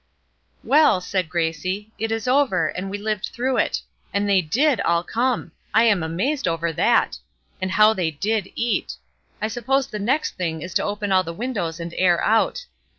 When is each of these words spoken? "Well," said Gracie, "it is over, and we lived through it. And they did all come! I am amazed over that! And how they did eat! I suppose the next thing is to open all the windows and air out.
"Well," 0.63 0.99
said 0.99 1.29
Gracie, 1.29 1.91
"it 1.99 2.11
is 2.11 2.27
over, 2.27 2.69
and 2.69 2.89
we 2.89 2.97
lived 2.97 3.25
through 3.31 3.57
it. 3.57 3.83
And 4.11 4.27
they 4.27 4.41
did 4.41 4.81
all 4.81 5.03
come! 5.03 5.51
I 5.75 5.83
am 5.83 6.01
amazed 6.01 6.47
over 6.47 6.73
that! 6.73 7.19
And 7.61 7.69
how 7.69 7.93
they 7.93 8.09
did 8.09 8.49
eat! 8.55 8.95
I 9.43 9.47
suppose 9.47 9.85
the 9.85 9.99
next 9.99 10.31
thing 10.37 10.63
is 10.63 10.73
to 10.73 10.83
open 10.83 11.11
all 11.11 11.21
the 11.23 11.33
windows 11.33 11.79
and 11.79 11.93
air 11.99 12.19
out. 12.23 12.65